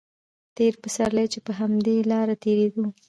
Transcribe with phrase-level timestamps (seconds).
[0.57, 2.85] تېر پسرلی چې په همدې لاره تېرېدو.